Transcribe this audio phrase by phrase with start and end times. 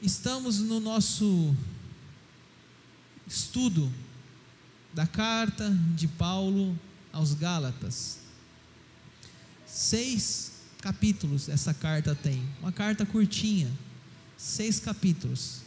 [0.00, 1.56] Estamos no nosso
[3.26, 3.92] estudo
[4.94, 6.78] da carta de Paulo
[7.12, 8.20] aos Gálatas.
[9.66, 13.68] Seis capítulos essa carta tem, uma carta curtinha,
[14.36, 15.62] seis capítulos.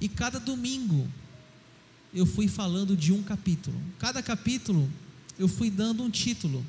[0.00, 1.08] E cada domingo
[2.12, 3.80] eu fui falando de um capítulo.
[4.00, 4.90] Cada capítulo
[5.38, 6.66] eu fui dando um título.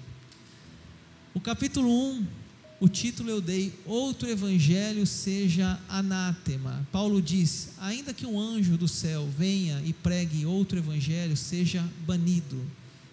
[1.34, 2.28] O capítulo 1,
[2.82, 6.86] o título eu dei: Outro evangelho seja anátema.
[6.92, 12.60] Paulo diz: Ainda que um anjo do céu venha e pregue outro evangelho, seja banido,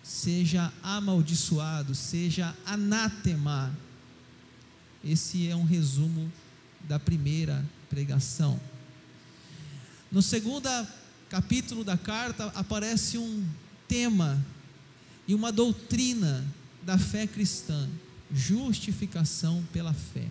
[0.03, 3.71] seja amaldiçoado, seja anátema.
[5.05, 6.33] Esse é um resumo
[6.89, 8.59] da primeira pregação.
[10.11, 10.67] No segundo
[11.29, 13.47] capítulo da carta aparece um
[13.87, 14.43] tema
[15.27, 16.43] e uma doutrina
[16.83, 17.87] da fé cristã:
[18.33, 20.27] justificação pela fé.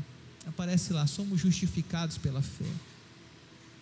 [0.45, 2.69] Aparece lá, somos justificados pela fé.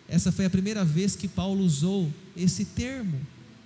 [0.07, 3.19] Essa foi a primeira vez que Paulo usou esse termo,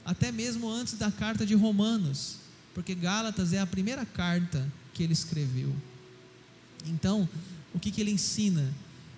[0.06, 2.38] até mesmo antes da carta de Romanos,
[2.74, 5.74] porque Gálatas é a primeira carta que ele escreveu.
[6.86, 7.28] Então,
[7.74, 8.74] o que, que ele ensina?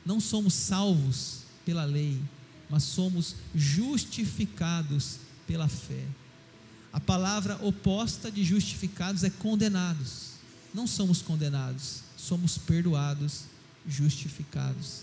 [0.05, 2.19] Não somos salvos pela lei,
[2.69, 6.03] mas somos justificados pela fé.
[6.91, 10.30] A palavra oposta de justificados é condenados.
[10.73, 13.43] Não somos condenados, somos perdoados,
[13.87, 15.01] justificados.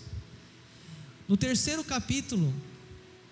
[1.27, 2.53] No terceiro capítulo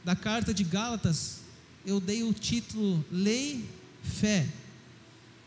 [0.04, 1.38] da carta de Gálatas,
[1.86, 3.66] eu dei o título Lei,
[4.04, 4.48] Fé.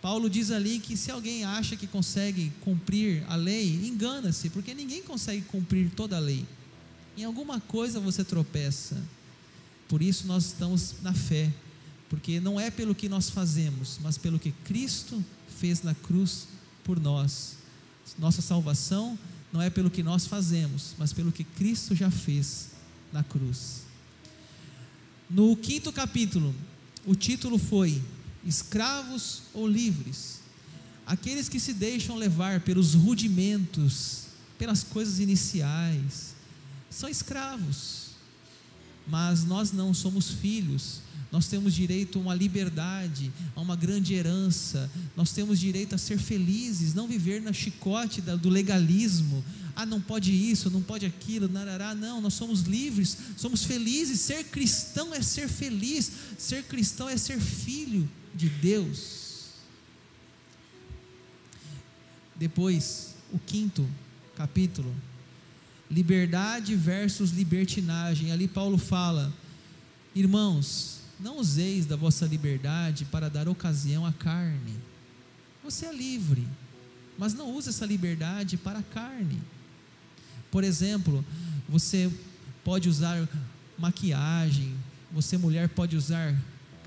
[0.03, 5.03] Paulo diz ali que se alguém acha que consegue cumprir a lei, engana-se, porque ninguém
[5.03, 6.47] consegue cumprir toda a lei.
[7.17, 8.97] Em alguma coisa você tropeça.
[9.87, 11.53] Por isso nós estamos na fé,
[12.09, 15.23] porque não é pelo que nós fazemos, mas pelo que Cristo
[15.59, 16.47] fez na cruz
[16.85, 17.57] por nós.
[18.19, 19.19] Nossa salvação
[19.53, 22.71] não é pelo que nós fazemos, mas pelo que Cristo já fez
[23.13, 23.83] na cruz.
[25.29, 26.55] No quinto capítulo,
[27.07, 28.03] o título foi
[28.45, 30.41] Escravos ou livres?
[31.07, 34.25] Aqueles que se deixam levar pelos rudimentos,
[34.59, 36.35] pelas coisas iniciais,
[36.89, 38.11] são escravos.
[39.07, 41.01] Mas nós não somos filhos.
[41.31, 44.91] Nós temos direito a uma liberdade, a uma grande herança.
[45.17, 49.45] Nós temos direito a ser felizes, não viver na chicote do legalismo.
[49.77, 51.95] Ah, não pode isso, não pode aquilo, narará.
[51.95, 54.21] Não, nós somos livres, somos felizes.
[54.21, 56.11] Ser cristão é ser feliz.
[56.37, 59.51] Ser cristão é ser filho de Deus.
[62.37, 63.89] Depois, o quinto
[64.35, 64.95] capítulo
[65.91, 68.31] liberdade versus libertinagem.
[68.31, 69.33] Ali Paulo fala:
[70.15, 74.75] irmãos, não useis da vossa liberdade para dar ocasião à carne.
[75.63, 76.47] Você é livre,
[77.19, 79.41] mas não use essa liberdade para a carne.
[80.51, 81.25] Por exemplo,
[81.69, 82.11] você
[82.65, 83.29] pode usar
[83.79, 84.75] maquiagem,
[85.13, 86.35] você mulher pode usar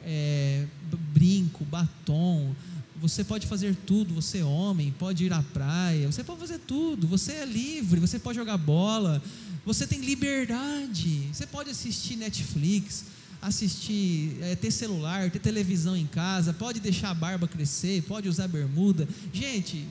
[0.04, 0.66] é,
[1.14, 2.56] brinco, batom,
[3.00, 7.08] você pode fazer tudo, você é homem, pode ir à praia, você pode fazer tudo,
[7.08, 9.22] você é livre, você pode jogar bola,
[9.66, 13.06] você tem liberdade, você pode assistir Netflix,
[13.44, 18.48] assistir, é, ter celular, ter televisão em casa, pode deixar a barba crescer, pode usar
[18.48, 19.08] bermuda.
[19.34, 19.86] Gente,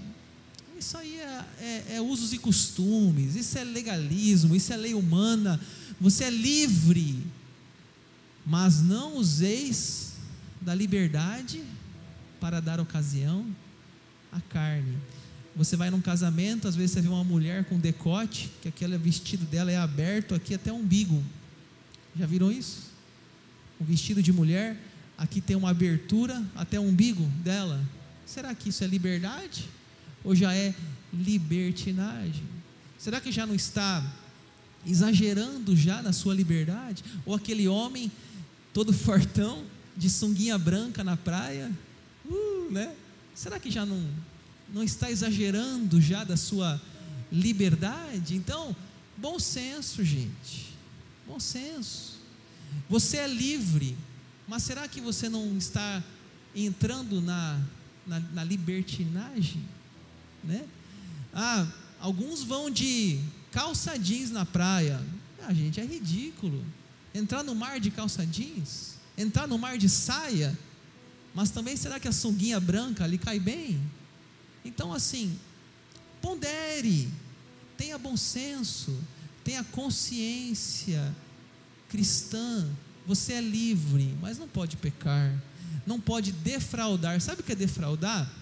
[0.79, 5.61] isso aí é, é, é usos e costumes, isso é legalismo, isso é lei humana.
[6.01, 7.23] Você é livre,
[8.45, 10.13] mas não useis
[10.61, 11.63] da liberdade
[12.41, 13.45] para dar ocasião
[14.33, 14.97] à carne.
[15.55, 19.45] Você vai num casamento, às vezes você vê uma mulher com decote, que aquele vestido
[19.45, 21.23] dela é aberto aqui até o umbigo.
[22.17, 22.92] Já viram isso?
[23.83, 24.77] Vestido de mulher,
[25.17, 27.81] aqui tem uma abertura até o umbigo dela.
[28.27, 29.69] Será que isso é liberdade?
[30.25, 30.75] Ou já é
[31.13, 32.45] libertinagem?
[32.99, 34.05] Será que já não está
[34.87, 37.05] exagerando já na sua liberdade?
[37.27, 38.11] Ou aquele homem
[38.73, 39.65] todo fortão,
[39.97, 41.71] de sunguinha branca na praia,
[42.25, 42.95] uh, né?
[43.35, 44.09] Será que já não,
[44.73, 46.81] não está exagerando já da sua
[47.31, 48.35] liberdade?
[48.35, 48.75] Então,
[49.17, 50.75] bom senso, gente.
[51.27, 52.22] Bom senso.
[52.89, 53.97] Você é livre,
[54.47, 56.03] mas será que você não está
[56.55, 57.61] entrando na,
[58.07, 59.63] na, na libertinagem?
[60.45, 60.65] Né?
[61.33, 61.67] Ah,
[62.01, 63.19] alguns vão de
[63.51, 65.01] calça jeans na praia.
[65.43, 66.65] Ah, gente, é ridículo.
[67.15, 70.57] Entrar no mar de calça jeans, entrar no mar de saia,
[71.35, 73.81] mas também será que a sunguinha branca lhe cai bem?
[74.65, 75.39] Então, assim,
[76.21, 77.09] pondere,
[77.77, 78.97] tenha bom senso,
[79.43, 81.15] tenha consciência
[81.93, 82.67] cristã.
[83.07, 85.31] Você é livre, mas não pode pecar,
[85.87, 87.21] não pode defraudar.
[87.21, 88.33] Sabe o que é defraudar?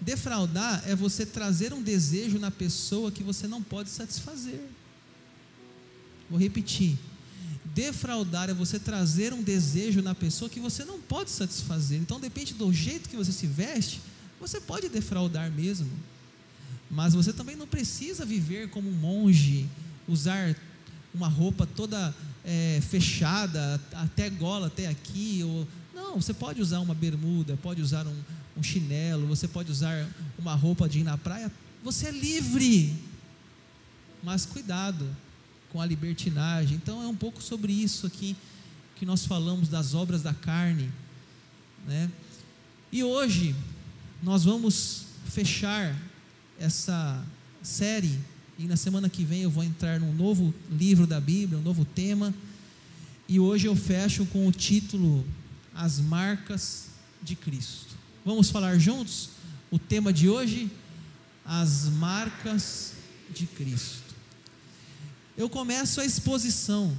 [0.00, 4.60] Defraudar é você trazer um desejo na pessoa que você não pode satisfazer.
[6.30, 6.96] Vou repetir.
[7.74, 11.98] Defraudar é você trazer um desejo na pessoa que você não pode satisfazer.
[12.00, 14.00] Então, depende do jeito que você se veste,
[14.40, 15.90] você pode defraudar mesmo.
[16.90, 19.66] Mas você também não precisa viver como um monge,
[20.06, 20.56] usar
[21.16, 22.14] uma roupa toda
[22.44, 25.40] é, fechada, até gola, até aqui.
[25.42, 28.22] Ou, não, você pode usar uma bermuda, pode usar um,
[28.56, 30.06] um chinelo, você pode usar
[30.38, 31.50] uma roupa de ir na praia.
[31.82, 32.94] Você é livre.
[34.22, 35.08] Mas cuidado
[35.70, 36.76] com a libertinagem.
[36.76, 38.36] Então é um pouco sobre isso aqui
[38.94, 40.90] que nós falamos das obras da carne,
[41.86, 42.10] né?
[42.90, 43.54] E hoje
[44.22, 45.94] nós vamos fechar
[46.58, 47.22] essa
[47.62, 48.18] série
[48.58, 51.84] e na semana que vem eu vou entrar num novo livro da Bíblia, um novo
[51.84, 52.34] tema.
[53.28, 55.26] E hoje eu fecho com o título
[55.74, 56.86] As Marcas
[57.22, 57.94] de Cristo.
[58.24, 59.30] Vamos falar juntos?
[59.70, 60.70] O tema de hoje,
[61.44, 62.92] As Marcas
[63.34, 64.14] de Cristo.
[65.36, 66.96] Eu começo a exposição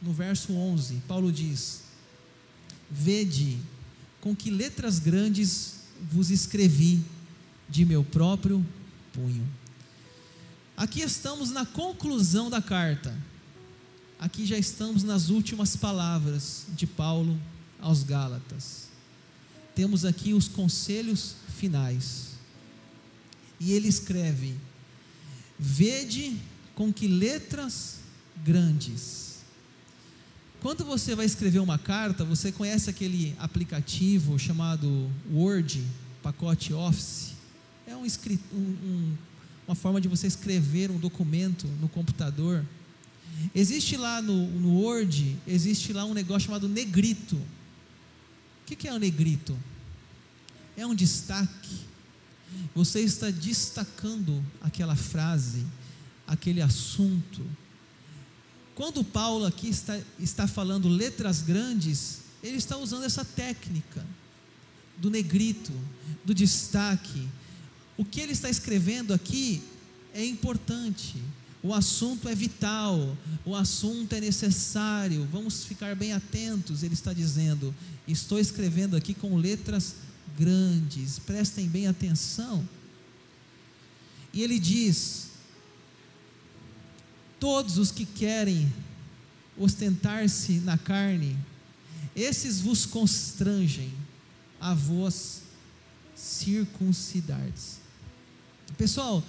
[0.00, 1.02] no verso 11.
[1.08, 1.82] Paulo diz:
[2.88, 3.58] Vede
[4.20, 5.80] com que letras grandes
[6.12, 7.02] vos escrevi
[7.68, 8.64] de meu próprio
[9.12, 9.44] punho.
[10.82, 13.16] Aqui estamos na conclusão da carta.
[14.18, 17.40] Aqui já estamos nas últimas palavras de Paulo
[17.80, 18.88] aos Gálatas.
[19.76, 22.30] Temos aqui os conselhos finais.
[23.60, 24.56] E ele escreve:
[25.56, 26.36] Vede
[26.74, 28.00] com que letras
[28.44, 29.36] grandes.
[30.60, 35.80] Quando você vai escrever uma carta, você conhece aquele aplicativo chamado Word,
[36.24, 37.34] pacote Office?
[37.86, 38.04] É um,
[38.52, 39.16] um,
[39.72, 42.62] uma forma de você escrever um documento no computador.
[43.54, 47.36] Existe lá no, no Word, existe lá um negócio chamado negrito.
[47.36, 49.58] O que, que é o negrito?
[50.76, 51.80] É um destaque.
[52.74, 55.64] Você está destacando aquela frase,
[56.26, 57.40] aquele assunto.
[58.74, 64.04] Quando Paulo aqui está, está falando letras grandes, ele está usando essa técnica
[64.98, 65.72] do negrito,
[66.26, 67.26] do destaque.
[67.96, 69.62] O que ele está escrevendo aqui
[70.14, 71.16] é importante,
[71.62, 76.82] o assunto é vital, o assunto é necessário, vamos ficar bem atentos.
[76.82, 77.74] Ele está dizendo:
[78.06, 79.94] estou escrevendo aqui com letras
[80.36, 82.66] grandes, prestem bem atenção.
[84.32, 85.28] E ele diz:
[87.38, 88.72] todos os que querem
[89.56, 91.38] ostentar-se na carne,
[92.16, 93.92] esses vos constrangem
[94.60, 95.42] a vós
[96.16, 97.81] circuncidardes.
[98.76, 99.22] Pessoal,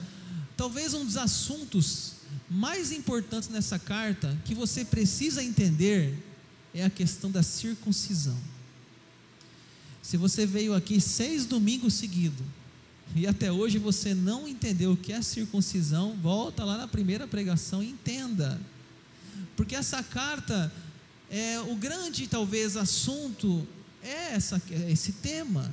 [0.55, 2.13] talvez um dos assuntos
[2.49, 6.17] mais importantes nessa carta que você precisa entender
[6.73, 8.37] é a questão da circuncisão.
[10.01, 12.45] Se você veio aqui seis domingos seguidos
[13.15, 17.83] e até hoje você não entendeu o que é circuncisão, volta lá na primeira pregação
[17.83, 18.59] e entenda.
[19.55, 20.71] Porque essa carta,
[21.29, 23.67] é, o grande talvez assunto
[24.01, 25.71] é essa, é esse tema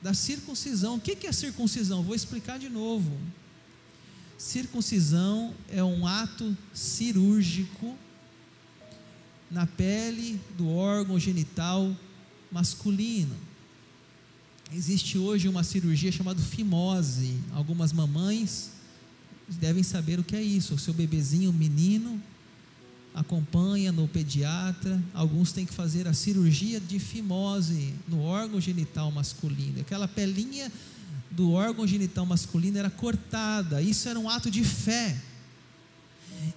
[0.00, 0.96] da circuncisão.
[0.96, 2.02] O que é circuncisão?
[2.02, 3.18] Vou explicar de novo.
[4.36, 7.96] Circuncisão é um ato cirúrgico
[9.50, 11.94] na pele do órgão genital
[12.50, 13.34] masculino.
[14.72, 17.40] Existe hoje uma cirurgia chamada fimose.
[17.52, 18.70] Algumas mamães
[19.48, 20.74] devem saber o que é isso.
[20.74, 22.22] O seu bebezinho menino
[23.14, 25.02] acompanha no pediatra.
[25.12, 29.80] Alguns têm que fazer a cirurgia de fimose no órgão genital masculino.
[29.80, 30.70] Aquela pelinha
[31.30, 33.82] do órgão genital masculino era cortada.
[33.82, 35.16] Isso era um ato de fé.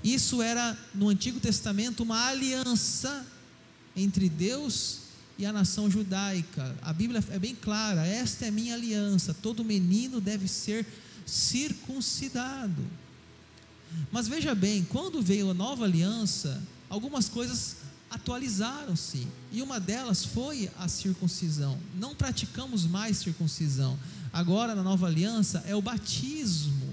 [0.04, 3.26] Isso era no Antigo Testamento uma aliança
[3.96, 5.00] entre Deus
[5.38, 6.76] e a nação judaica.
[6.82, 10.86] A Bíblia é bem clara: esta é minha aliança, todo menino deve ser
[11.26, 12.84] circuncidado.
[14.12, 17.78] Mas veja bem, quando veio a nova aliança, algumas coisas
[18.10, 21.80] atualizaram-se, e uma delas foi a circuncisão.
[21.96, 23.98] Não praticamos mais circuncisão.
[24.34, 26.92] Agora, na nova aliança, é o batismo.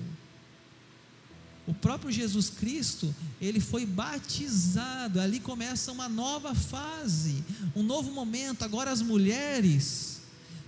[1.66, 5.20] O próprio Jesus Cristo, ele foi batizado.
[5.20, 8.62] Ali começa uma nova fase, um novo momento.
[8.62, 10.22] Agora as mulheres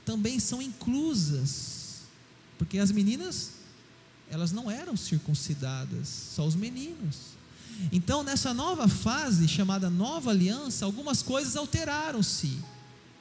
[0.05, 2.03] também são inclusas,
[2.59, 3.53] porque as meninas
[4.31, 7.39] elas não eram circuncidadas, só os meninos.
[7.91, 12.59] Então, nessa nova fase chamada nova aliança, algumas coisas alteraram-se.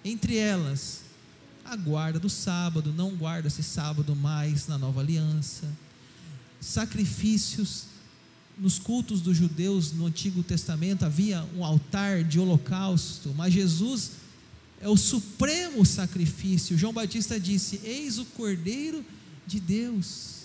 [0.04, 1.01] Entre elas,
[1.66, 5.68] a guarda do sábado, não guarda-se sábado mais na nova aliança
[6.60, 7.84] sacrifícios.
[8.58, 14.12] Nos cultos dos judeus no Antigo Testamento havia um altar de holocausto, mas Jesus
[14.82, 16.78] é o supremo sacrifício.
[16.78, 19.06] João Batista disse: Eis o Cordeiro
[19.48, 20.38] de Deus,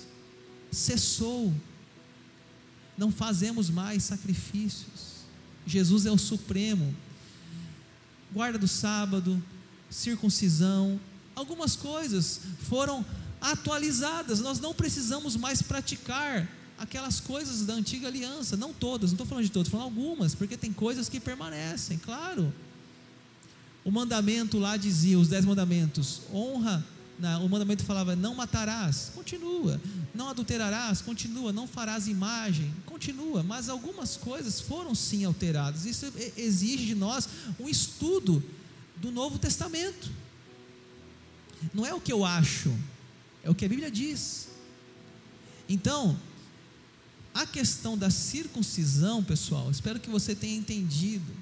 [0.75, 1.53] cessou.
[2.97, 5.25] não fazemos mais sacrifícios.
[5.67, 6.95] Jesus é o supremo.
[8.33, 9.43] Guarda do sábado,
[9.91, 11.01] circuncisão,
[11.35, 13.05] algumas coisas foram
[13.41, 14.41] atualizadas.
[14.41, 19.45] Nós não precisamos mais praticar aquelas coisas da antiga aliança, não todas, não estou falando
[19.45, 22.53] de todas, estou falando algumas, porque tem coisas que permanecem, claro.
[23.85, 26.85] O mandamento lá dizia, os dez mandamentos, honra,
[27.43, 29.81] o mandamento falava, não matarás, continua,
[30.15, 36.87] não adulterarás, continua, não farás imagem, continua, mas algumas coisas foram sim alteradas, isso exige
[36.87, 37.29] de nós
[37.59, 38.43] um estudo
[38.97, 40.11] do Novo Testamento,
[41.73, 42.75] não é o que eu acho,
[43.43, 44.49] é o que a Bíblia diz.
[45.69, 46.19] Então,
[47.33, 51.33] a questão da circuncisão, pessoal, espero que você tenha entendido.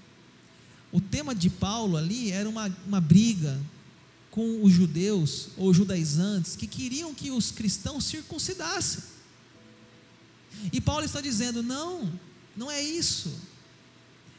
[0.91, 3.59] O tema de Paulo ali era uma, uma briga
[4.32, 9.04] com os judeus ou judaizantes que queriam que os cristãos circuncidassem.
[10.72, 12.10] E Paulo está dizendo: não,
[12.56, 13.30] não é isso.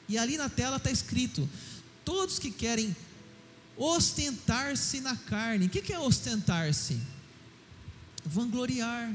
[0.10, 1.48] E ali na tela está escrito:
[2.04, 2.96] todos que querem
[3.78, 5.68] ostentar-se na carne.
[5.68, 7.00] O que é ostentar-se?
[8.26, 9.14] Vangloriar,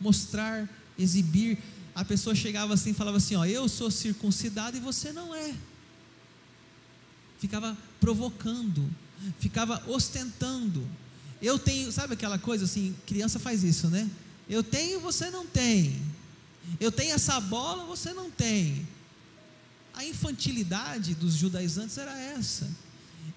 [0.00, 1.58] mostrar exibir.
[1.92, 5.54] A pessoa chegava assim e falava assim: Ó, eu sou circuncidado e você não é.
[7.40, 8.88] Ficava provocando,
[9.38, 10.86] ficava ostentando.
[11.40, 12.94] Eu tenho, sabe aquela coisa assim?
[13.06, 14.08] Criança faz isso, né?
[14.48, 16.00] Eu tenho, você não tem.
[16.80, 18.86] Eu tenho essa bola, você não tem.
[19.92, 22.68] A infantilidade dos judaizantes era essa.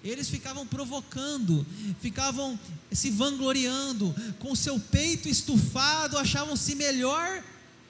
[0.02, 1.66] Eles ficavam provocando,
[2.00, 2.58] ficavam
[2.92, 7.42] se vangloriando, com seu peito estufado, achavam-se melhor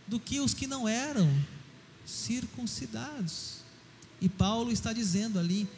[0.06, 1.28] do que os que não eram
[2.06, 3.58] circuncidados.
[4.20, 5.68] E Paulo está dizendo ali: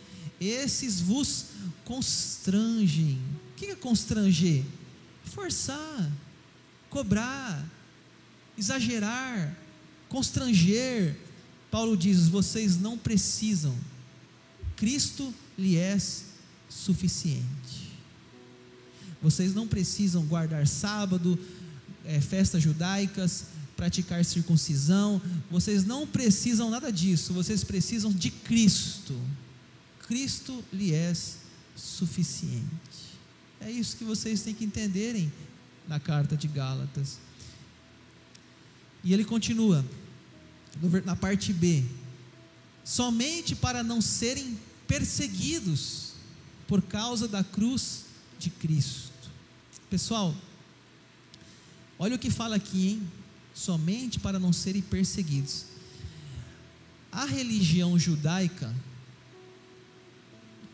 [0.40, 1.47] esses vos
[1.85, 3.18] constrangem.
[3.52, 4.64] O que é constranger?
[5.25, 6.11] Forçar,
[6.88, 7.64] cobrar,
[8.56, 9.54] exagerar,
[10.09, 11.16] constranger.
[11.70, 13.76] Paulo diz: vocês não precisam,
[14.76, 15.97] Cristo lhe é
[16.68, 17.90] suficiente.
[19.23, 21.38] Vocês não precisam guardar sábado,
[22.04, 23.44] é, festas judaicas,
[23.76, 25.20] praticar circuncisão,
[25.50, 29.18] vocês não precisam nada disso, vocês precisam de Cristo.
[30.10, 31.14] Cristo lhe é
[31.76, 32.66] suficiente.
[33.60, 35.32] É isso que vocês têm que entenderem
[35.86, 37.18] na carta de Gálatas.
[39.04, 39.86] E ele continua,
[41.04, 41.84] na parte B:
[42.82, 46.14] somente para não serem perseguidos
[46.66, 49.30] por causa da cruz de Cristo.
[49.88, 50.34] Pessoal,
[52.00, 53.08] olha o que fala aqui, hein?
[53.54, 55.66] Somente para não serem perseguidos.
[57.12, 58.74] A religião judaica,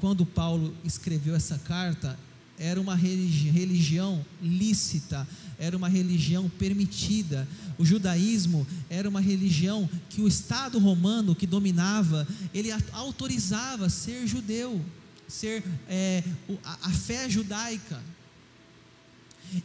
[0.06, 2.16] quando Paulo escreveu essa carta,
[2.56, 5.26] era uma religi religião lícita,
[5.58, 7.48] era uma religião permitida.
[7.76, 14.80] O judaísmo era uma religião que o Estado romano que dominava, ele autorizava ser judeu,
[15.26, 16.22] ser é,
[16.62, 18.00] a fé judaica.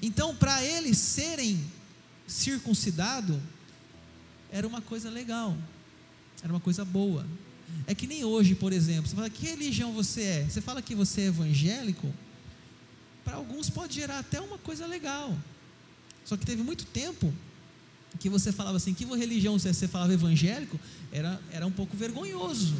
[0.01, 1.63] Então, para eles serem
[2.25, 3.37] circuncidados,
[4.51, 5.55] era uma coisa legal,
[6.41, 7.27] era uma coisa boa.
[7.87, 10.45] É que nem hoje, por exemplo, você fala, que religião você é?
[10.49, 12.13] Você fala que você é evangélico,
[13.23, 15.37] para alguns pode gerar até uma coisa legal.
[16.25, 17.33] Só que teve muito tempo
[18.19, 20.79] que você falava assim, que religião você, você falava evangélico,
[21.11, 22.75] era, era um pouco vergonhoso.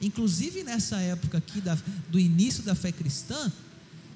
[0.00, 1.76] Inclusive nessa época aqui da,
[2.08, 3.52] do início da fé cristã,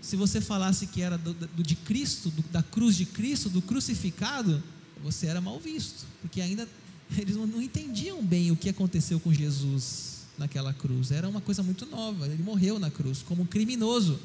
[0.00, 3.60] se você falasse que era do, do de Cristo, do, da cruz de Cristo, do
[3.60, 4.62] crucificado,
[5.02, 6.68] você era mal visto, porque ainda
[7.16, 11.10] eles não, entendiam bem o que aconteceu com Jesus naquela cruz.
[11.10, 12.26] Era uma coisa muito nova.
[12.26, 14.18] Ele morreu na cruz como criminoso.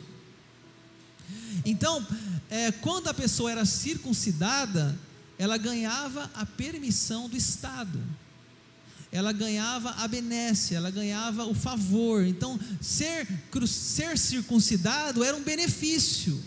[1.65, 2.05] Então,
[2.49, 4.97] é, quando a pessoa era circuncidada,
[5.37, 8.01] ela ganhava a permissão do Estado,
[9.11, 12.25] ela ganhava a benécia, ela ganhava o favor.
[12.25, 13.27] Então, ser,
[13.67, 16.41] ser circuncidado era um benefício.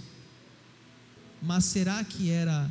[1.40, 2.70] Mas será que era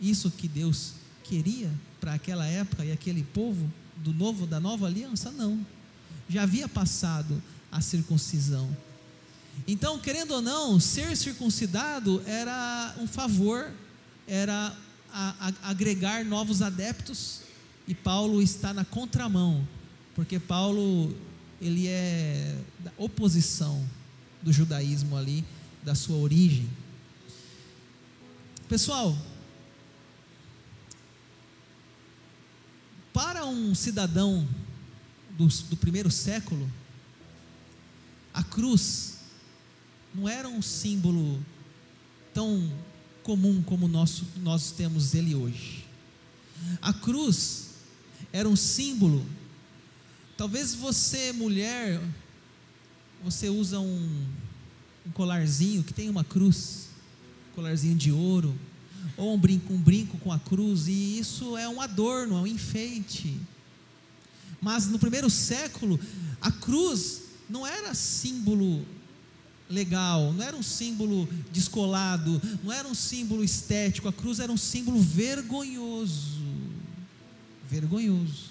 [0.00, 0.92] isso que Deus
[1.24, 5.30] queria para aquela época e aquele povo do novo da nova aliança?
[5.30, 5.64] Não.
[6.28, 8.68] Já havia passado a circuncisão.
[9.66, 13.72] Então, querendo ou não, ser circuncidado era um favor,
[14.26, 14.74] era
[15.12, 17.40] a, a, agregar novos adeptos,
[17.86, 19.66] e Paulo está na contramão,
[20.14, 21.16] porque Paulo
[21.60, 23.84] ele é da oposição
[24.42, 25.44] do judaísmo ali,
[25.82, 26.68] da sua origem.
[28.68, 29.16] Pessoal,
[33.18, 34.46] para um cidadão
[35.30, 36.70] do, do primeiro século,
[38.32, 39.16] a cruz
[40.14, 41.44] não era um símbolo
[42.32, 42.72] tão
[43.24, 44.22] comum como nós,
[44.76, 45.84] temos ele hoje.
[46.80, 47.70] A cruz
[48.32, 49.26] era um símbolo.
[50.36, 52.00] Talvez você, mulher,
[53.24, 54.26] você usa um,
[55.04, 56.86] um colarzinho que tem uma cruz,
[57.50, 58.56] um colarzinho de ouro,
[59.16, 62.46] ou um brinco, um brinco com a cruz, e isso é um adorno, é um
[62.46, 63.36] enfeite.
[64.60, 65.98] Mas no primeiro século,
[66.40, 68.84] a cruz não era símbolo
[69.68, 74.56] legal, não era um símbolo descolado, não era um símbolo estético, a cruz era um
[74.56, 76.38] símbolo vergonhoso.
[77.68, 78.48] Vergonhoso.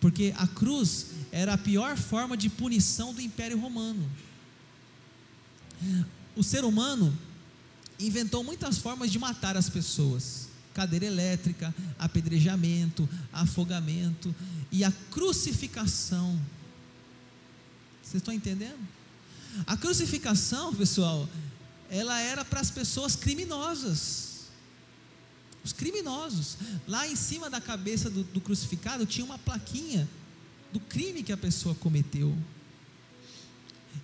[0.00, 4.08] Porque a cruz era a pior forma de punição do Império Romano.
[6.36, 7.16] O ser humano
[7.98, 14.34] inventou muitas formas de matar as pessoas: cadeira elétrica, apedrejamento, afogamento
[14.70, 16.40] e a crucificação.
[18.02, 18.78] Vocês estão entendendo?
[19.66, 21.28] A crucificação, pessoal,
[21.90, 24.28] ela era para as pessoas criminosas.
[25.64, 26.56] Os criminosos.
[26.86, 30.08] Lá em cima da cabeça do, do crucificado tinha uma plaquinha
[30.72, 32.36] do crime que a pessoa cometeu.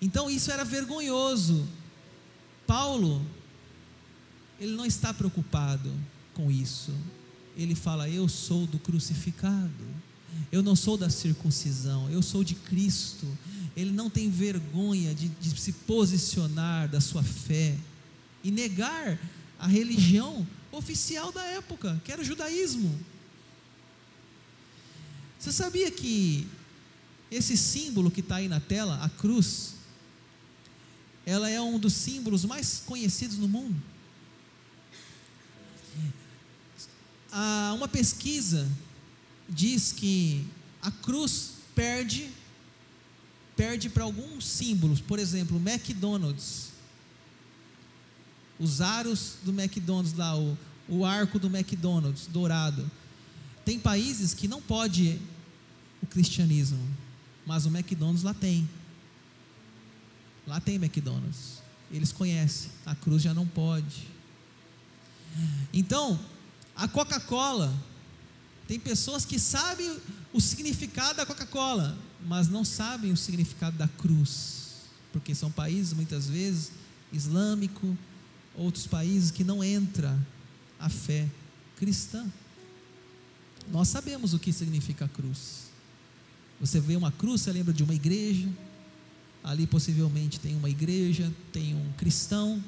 [0.00, 1.66] Então isso era vergonhoso.
[2.66, 3.24] Paulo,
[4.64, 5.92] ele não está preocupado
[6.32, 6.92] com isso.
[7.56, 9.84] Ele fala: Eu sou do crucificado.
[10.50, 13.26] Eu não sou da circuncisão, eu sou de Cristo.
[13.76, 17.76] Ele não tem vergonha de, de se posicionar da sua fé
[18.42, 19.18] e negar
[19.58, 22.98] a religião oficial da época, que era o judaísmo.
[25.38, 26.48] Você sabia que
[27.30, 29.74] esse símbolo que está aí na tela, a cruz,
[31.24, 33.93] ela é um dos símbolos mais conhecidos no mundo?
[37.36, 38.70] Há uma pesquisa
[39.48, 40.46] diz que
[40.80, 42.30] a cruz perde
[43.56, 46.68] perde para alguns símbolos, por exemplo, McDonald's.
[48.58, 50.56] Os aros do McDonald's lá, o,
[50.88, 52.88] o arco do McDonald's dourado.
[53.64, 55.20] Tem países que não pode
[56.00, 56.80] o cristianismo,
[57.44, 58.68] mas o McDonald's lá tem.
[60.46, 61.62] Lá tem McDonald's.
[61.90, 62.70] Eles conhecem.
[62.86, 64.06] A cruz já não pode.
[65.72, 66.18] Então,
[66.76, 67.72] a Coca-Cola
[68.66, 69.98] tem pessoas que sabem
[70.32, 74.82] o significado da Coca-Cola, mas não sabem o significado da cruz,
[75.12, 76.72] porque são países muitas vezes
[77.12, 77.96] islâmico,
[78.54, 80.18] outros países que não entra
[80.78, 81.28] a fé
[81.76, 82.26] cristã.
[83.70, 85.64] Nós sabemos o que significa a cruz.
[86.60, 88.48] Você vê uma cruz, você lembra de uma igreja.
[89.42, 92.64] Ali possivelmente tem uma igreja, tem um cristão,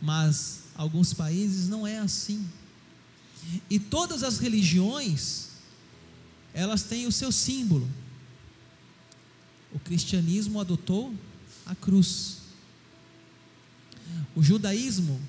[0.00, 2.46] mas alguns países não é assim.
[3.68, 5.48] E todas as religiões,
[6.52, 7.88] elas têm o seu símbolo.
[9.72, 11.14] O cristianismo adotou
[11.64, 12.38] a cruz.
[14.34, 15.20] O judaísmo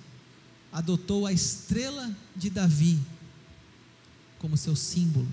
[0.71, 2.99] adotou a estrela de Davi
[4.39, 5.27] como seu símbolo.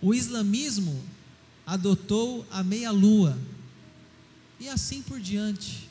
[0.00, 1.04] O islamismo
[1.66, 3.38] adotou a meia-lua.
[4.58, 5.89] E assim por diante.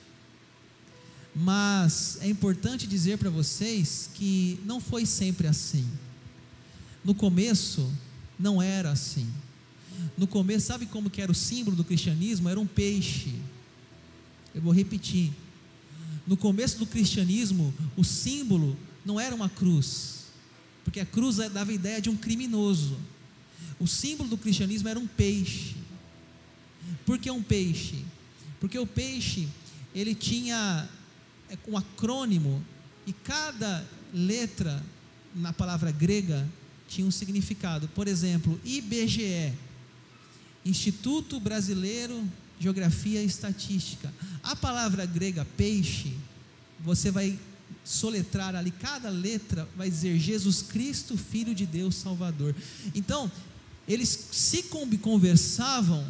[1.41, 5.87] Mas é importante dizer para vocês que não foi sempre assim.
[7.01, 7.89] No começo,
[8.37, 9.25] não era assim.
[10.17, 12.49] No começo, sabe como que era o símbolo do cristianismo?
[12.49, 13.33] Era um peixe.
[14.53, 15.31] Eu vou repetir.
[16.27, 20.25] No começo do cristianismo, o símbolo não era uma cruz,
[20.83, 22.97] porque a cruz dava a ideia de um criminoso.
[23.79, 25.77] O símbolo do cristianismo era um peixe.
[27.05, 28.03] Por que um peixe?
[28.59, 29.47] Porque o peixe,
[29.95, 30.89] ele tinha
[31.49, 32.63] é um acrônimo
[33.05, 34.83] e cada letra
[35.35, 36.47] na palavra grega
[36.87, 37.87] tinha um significado.
[37.89, 39.53] Por exemplo, IBGE,
[40.65, 42.21] Instituto Brasileiro
[42.57, 44.13] de Geografia e Estatística.
[44.43, 46.13] A palavra grega peixe,
[46.79, 47.39] você vai
[47.83, 52.55] soletrar ali, cada letra vai dizer Jesus Cristo, Filho de Deus Salvador.
[52.93, 53.31] Então,
[53.87, 54.63] eles se
[54.99, 56.05] conversavam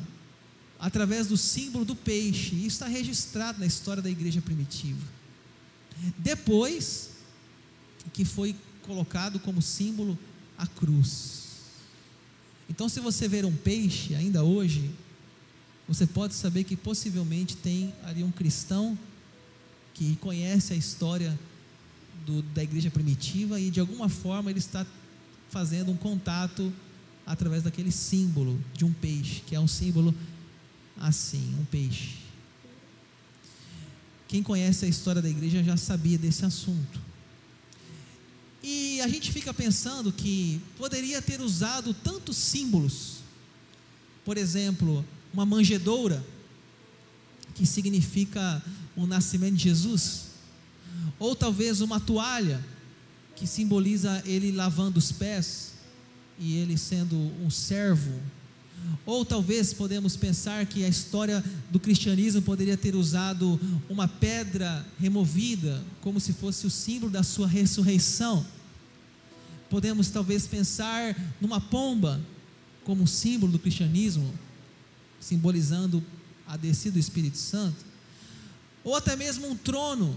[0.80, 5.19] através do símbolo do peixe, isso está registrado na história da igreja primitiva.
[6.18, 7.12] Depois
[8.14, 10.18] que foi colocado como símbolo
[10.58, 11.40] a cruz.
[12.70, 14.92] Então, se você ver um peixe ainda hoje,
[15.88, 18.98] você pode saber que possivelmente tem ali um cristão
[19.94, 21.38] que conhece a história
[22.26, 24.86] do, da igreja primitiva e de alguma forma ele está
[25.50, 26.72] fazendo um contato
[27.26, 30.14] através daquele símbolo de um peixe, que é um símbolo
[30.98, 32.29] assim, um peixe.
[34.30, 37.02] Quem conhece a história da igreja já sabia desse assunto.
[38.62, 43.22] E a gente fica pensando que poderia ter usado tantos símbolos.
[44.24, 46.24] Por exemplo, uma manjedoura,
[47.56, 48.63] que significa
[48.96, 50.26] o nascimento de Jesus.
[51.18, 52.63] Ou talvez uma toalha,
[53.36, 55.72] que simboliza ele lavando os pés
[56.38, 58.13] e ele sendo um servo.
[59.06, 65.84] Ou talvez podemos pensar que a história do cristianismo poderia ter usado uma pedra removida
[66.02, 68.46] como se fosse o símbolo da sua ressurreição.
[69.70, 72.22] Podemos talvez pensar numa pomba
[72.84, 74.34] como símbolo do cristianismo,
[75.20, 76.04] simbolizando
[76.48, 77.86] a descida do Espírito Santo.
[78.84, 80.15] Ou até mesmo um trono,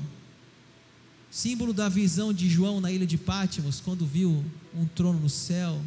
[1.31, 4.44] símbolo da visão de João na ilha de Pátimos, quando viu
[4.75, 5.81] um trono no céu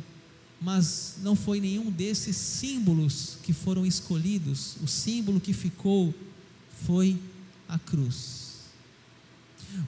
[0.61, 6.13] mas não foi nenhum desses símbolos que foram escolhidos, o símbolo que ficou
[6.85, 7.17] foi
[7.67, 8.45] a cruz.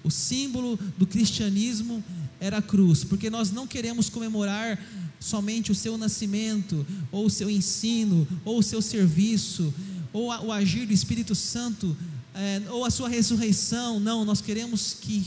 [0.04, 2.04] O símbolo do cristianismo
[2.40, 4.80] era a cruz, porque nós não queremos comemorar
[5.20, 9.74] somente o seu nascimento, ou o seu ensino, ou o seu serviço,
[10.14, 11.96] ou o agir do Espírito Santo,
[12.34, 14.00] é, ou a sua ressurreição.
[14.00, 15.26] Não, nós queremos que,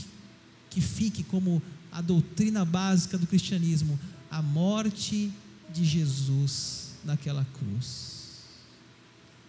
[0.69, 3.99] que fique como a doutrina básica do cristianismo:
[4.31, 5.29] a morte
[5.73, 8.11] de Jesus naquela cruz.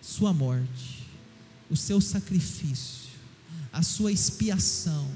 [0.00, 1.06] Sua morte,
[1.70, 3.10] o seu sacrifício,
[3.72, 5.08] a sua expiação,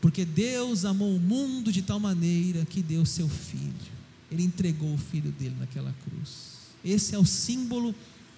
[0.00, 3.94] porque Deus amou o mundo de tal maneira que deu seu filho.
[4.30, 6.54] Ele entregou o filho dele naquela cruz.
[6.82, 7.94] Esse é o símbolo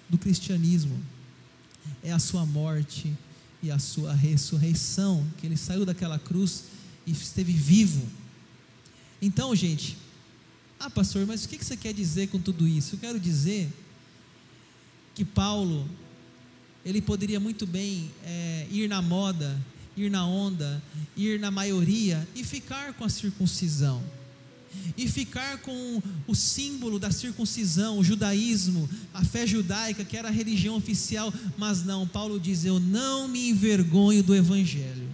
[0.09, 1.01] do cristianismo.
[2.03, 3.15] É a sua morte
[3.63, 6.65] e a sua ressurreição, que ele saiu daquela cruz
[7.05, 8.05] e esteve vivo.
[9.21, 9.97] Então, gente,
[10.79, 12.95] ah, pastor, mas o que você quer dizer com tudo isso?
[12.95, 13.67] Eu quero dizer
[15.15, 15.89] que Paulo,
[16.85, 19.59] ele poderia muito bem é, ir na moda,
[19.95, 20.81] ir na onda,
[21.15, 24.03] ir na maioria e ficar com a circuncisão.
[24.95, 30.31] E ficar com o símbolo da circuncisão, o judaísmo, a fé judaica, que era a
[30.31, 35.06] religião oficial, mas não, Paulo diz: Eu não me envergonho do Evangelho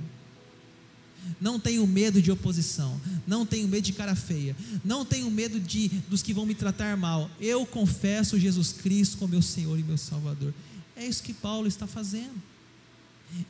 [1.43, 5.89] não tenho medo de oposição, não tenho medo de cara feia, não tenho medo de
[6.08, 7.29] dos que vão me tratar mal.
[7.38, 10.53] Eu confesso Jesus Cristo como meu Senhor e meu Salvador.
[10.95, 12.41] É isso que Paulo está fazendo.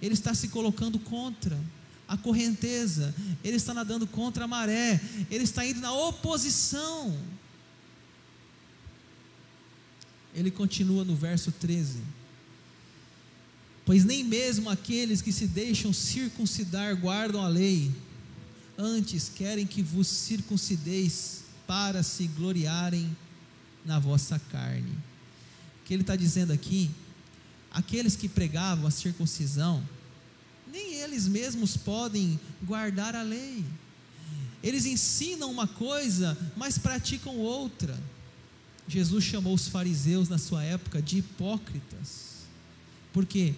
[0.02, 1.56] Ele está se colocando contra
[2.08, 7.16] a correnteza, ele está nadando contra a maré, ele está indo na oposição.
[10.34, 12.00] Ele continua no verso 13
[13.86, 17.92] Pois nem mesmo aqueles que se deixam circuncidar guardam a lei,
[18.78, 23.16] antes querem que vos circuncideis para se gloriarem
[23.86, 24.92] na vossa carne.
[25.82, 26.90] O que ele está dizendo aqui?
[27.72, 29.84] Aqueles que pregavam a circuncisão,
[30.72, 33.66] nem eles mesmos podem guardar a lei.
[34.64, 38.00] Eles ensinam uma coisa, mas praticam outra.
[38.88, 42.34] Jesus chamou os fariseus na sua época de hipócritas.
[43.12, 43.54] Por quê?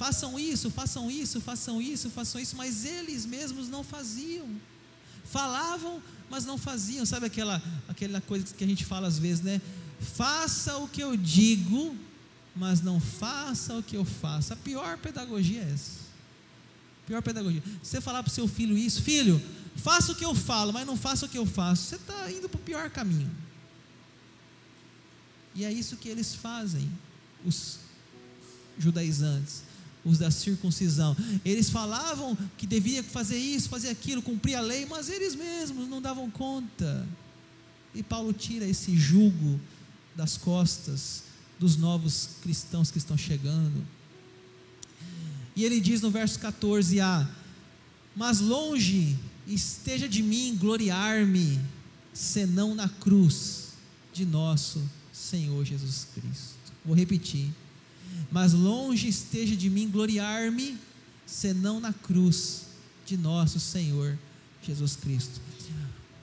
[0.00, 4.48] Façam isso, façam isso, façam isso, façam isso, mas eles mesmos não faziam.
[5.26, 7.04] Falavam, mas não faziam.
[7.04, 9.60] Sabe aquela, aquela coisa que a gente fala às vezes, né?
[10.00, 11.94] Faça o que eu digo,
[12.56, 14.54] mas não faça o que eu faço.
[14.54, 16.00] A pior pedagogia é essa.
[17.06, 17.62] Pior pedagogia.
[17.82, 19.38] Você falar para o seu filho isso, filho,
[19.76, 21.82] faça o que eu falo, mas não faça o que eu faço.
[21.82, 23.30] Você está indo para o pior caminho.
[25.54, 26.90] E é isso que eles fazem,
[27.44, 27.80] os
[28.78, 29.68] judaizantes
[30.04, 31.16] os da circuncisão.
[31.44, 36.00] Eles falavam que devia fazer isso, fazer aquilo, cumprir a lei, mas eles mesmos não
[36.00, 37.06] davam conta.
[37.94, 39.60] E Paulo tira esse jugo
[40.16, 41.24] das costas
[41.58, 43.86] dos novos cristãos que estão chegando.
[45.54, 47.28] E ele diz no verso 14a:
[48.16, 51.60] Mas longe esteja de mim gloriar-me,
[52.14, 53.70] senão na cruz
[54.12, 54.82] de nosso
[55.12, 56.72] Senhor Jesus Cristo.
[56.84, 57.52] Vou repetir
[58.30, 60.78] mas longe esteja de mim gloriar-me,
[61.26, 62.62] senão na cruz
[63.06, 64.18] de nosso Senhor
[64.62, 65.40] Jesus Cristo.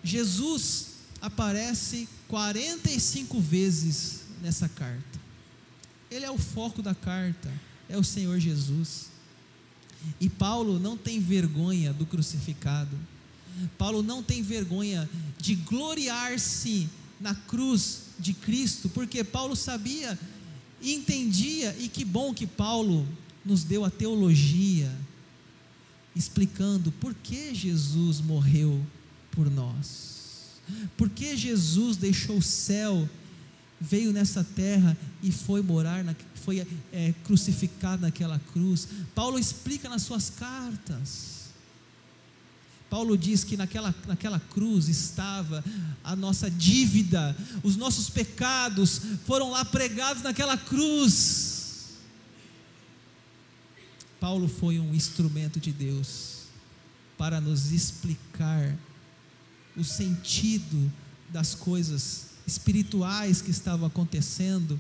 [0.04, 0.88] Jesus
[1.22, 5.20] aparece 45 vezes nessa carta.
[6.10, 7.52] Ele é o foco da carta,
[7.90, 9.08] é o Senhor Jesus.
[10.20, 12.96] E Paulo não tem vergonha do crucificado.
[13.78, 16.88] Paulo não tem vergonha de gloriar-se
[17.20, 20.18] na cruz de Cristo, porque Paulo sabia
[20.82, 23.08] e entendia, e que bom que Paulo
[23.44, 24.92] nos deu a teologia,
[26.16, 28.86] explicando por que Jesus morreu
[29.32, 30.60] por nós,
[30.96, 33.08] por que Jesus deixou o céu,
[33.80, 38.88] veio nessa terra e foi morar, na, foi é, crucificado naquela cruz.
[39.14, 41.37] Paulo explica nas suas cartas.
[42.90, 45.64] Paulo diz que naquela, naquela cruz estava
[46.04, 51.98] a nossa dívida, os nossos pecados foram lá pregados naquela cruz.
[54.20, 56.38] Paulo foi um instrumento de Deus
[57.18, 58.78] para nos explicar
[59.76, 60.92] o sentido
[61.30, 64.80] das coisas espirituais que estavam acontecendo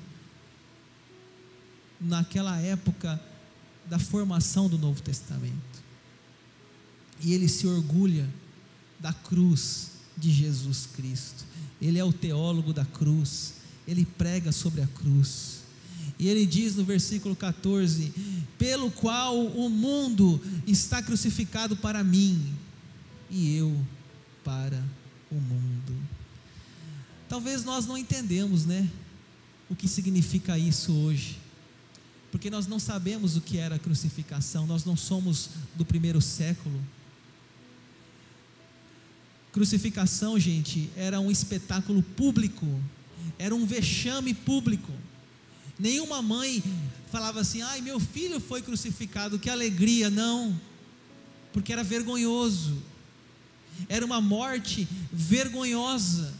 [1.99, 3.21] naquela época
[3.85, 5.86] da formação do Novo Testamento.
[7.21, 8.27] E ele se orgulha
[8.99, 11.45] da cruz de Jesus Cristo.
[11.81, 13.53] Ele é o teólogo da cruz,
[13.87, 15.57] ele prega sobre a cruz.
[16.19, 18.13] E ele diz no versículo 14:
[18.57, 22.53] Pelo qual o mundo está crucificado para mim,
[23.29, 23.75] e eu
[24.43, 24.83] para
[25.29, 25.93] o mundo.
[27.29, 28.89] Talvez nós não entendemos, né?
[29.69, 31.37] O que significa isso hoje.
[32.31, 36.81] Porque nós não sabemos o que era a crucificação, nós não somos do primeiro século.
[39.57, 42.67] Crucificação, gente, era um espetáculo público,
[43.39, 44.91] era um vexame público.
[45.79, 46.63] Nenhuma mãe
[47.11, 50.11] falava assim: ai, meu filho foi crucificado, que alegria.
[50.11, 50.55] Não,
[51.51, 52.77] porque era vergonhoso,
[53.89, 56.31] era uma morte vergonhosa,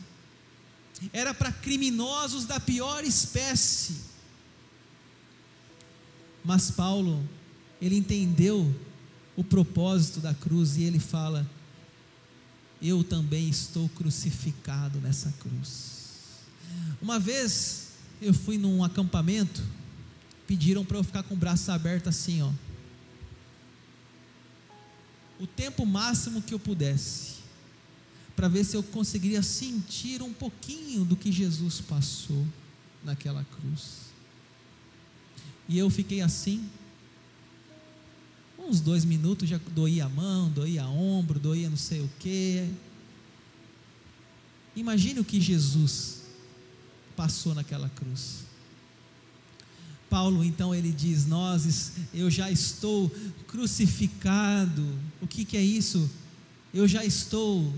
[1.11, 3.95] era para criminosos da pior espécie.
[6.45, 7.27] Mas Paulo,
[7.81, 8.71] ele entendeu
[9.35, 11.49] o propósito da cruz e ele fala:
[12.81, 15.97] Eu também estou crucificado nessa cruz.
[17.01, 17.87] Uma vez
[18.21, 19.63] eu fui num acampamento,
[20.45, 22.51] pediram para eu ficar com o braço aberto assim, ó.
[25.39, 27.37] O tempo máximo que eu pudesse,
[28.35, 32.45] para ver se eu conseguiria sentir um pouquinho do que Jesus passou
[33.03, 34.07] naquela cruz.
[35.67, 36.67] E eu fiquei assim,
[38.67, 42.69] uns dois minutos, já doía a mão, doía a ombro, doía não sei o que.
[44.75, 46.23] Imagine o que Jesus
[47.15, 48.45] passou naquela cruz.
[50.09, 53.09] Paulo então ele diz: Nós, eu já estou
[53.47, 54.85] crucificado.
[55.21, 56.09] O que, que é isso?
[56.73, 57.73] Eu já estou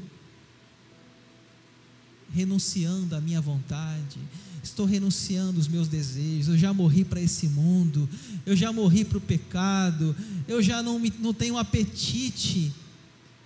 [2.33, 4.19] renunciando à minha vontade,
[4.63, 6.49] estou renunciando os meus desejos.
[6.49, 8.07] Eu já morri para esse mundo,
[8.45, 10.15] eu já morri para o pecado,
[10.47, 12.73] eu já não, me, não tenho apetite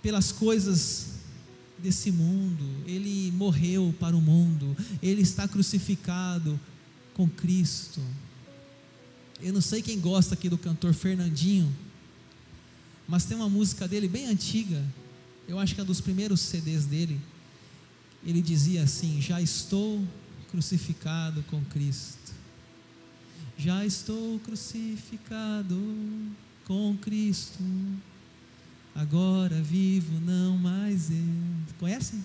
[0.02, 1.14] pelas coisas
[1.78, 6.58] desse mundo, ele morreu para o mundo, ele está crucificado
[7.12, 8.00] com Cristo.
[9.40, 11.74] Eu não sei quem gosta aqui do cantor Fernandinho,
[13.06, 14.82] mas tem uma música dele bem antiga,
[15.46, 17.20] eu acho que é um dos primeiros CDs dele.
[18.24, 20.02] Ele dizia assim: Já estou
[20.50, 22.32] crucificado com Cristo.
[23.56, 25.78] Já estou crucificado
[26.64, 27.62] com Cristo.
[28.94, 31.16] Agora vivo, não mais eu.
[31.78, 32.24] Conhecem?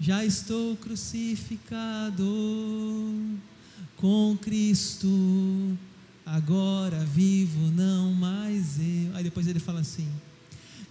[0.00, 2.24] Já estou crucificado
[3.96, 5.78] com Cristo.
[6.26, 9.14] Agora vivo, não mais eu.
[9.14, 10.08] Aí depois ele fala assim: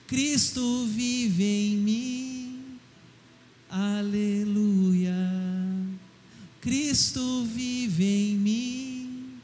[0.07, 2.42] Cristo vive em mim.
[3.73, 5.15] Aleluia.
[6.61, 9.39] Cristo vive em mim.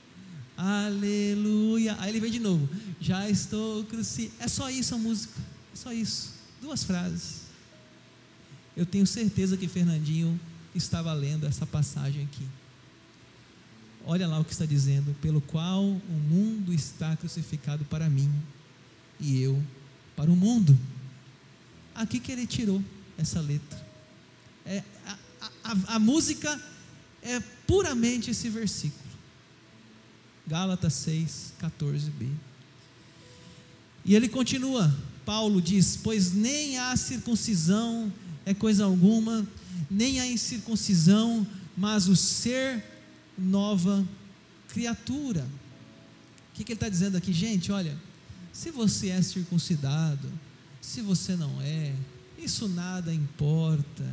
[0.55, 1.97] Aleluia.
[1.99, 4.43] Aí ele vem de novo já estou crucificado.
[4.43, 5.39] É só isso a música,
[5.73, 6.33] é só isso.
[6.61, 7.43] Duas frases.
[8.75, 10.39] Eu tenho certeza que Fernandinho
[10.75, 12.45] estava lendo essa passagem aqui.
[14.05, 18.31] Olha lá o que está dizendo: pelo qual o mundo está crucificado para mim
[19.19, 19.61] e eu
[20.15, 20.77] para o mundo.
[21.95, 22.83] Aqui que ele tirou
[23.17, 23.88] essa letra.
[24.65, 25.17] É, a,
[25.63, 26.59] a, a música
[27.21, 29.09] é puramente esse versículo.
[30.47, 32.29] Gálatas 6, 14b.
[34.03, 34.95] E ele continua,
[35.25, 38.11] Paulo diz: Pois nem a circuncisão
[38.45, 39.47] é coisa alguma,
[39.89, 41.45] nem a incircuncisão,
[41.77, 42.83] mas o ser
[43.37, 44.07] nova
[44.69, 45.47] criatura.
[46.51, 47.71] O que, que ele está dizendo aqui, gente?
[47.71, 47.95] Olha,
[48.51, 50.31] se você é circuncidado,
[50.81, 51.93] se você não é,
[52.37, 54.05] isso nada importa.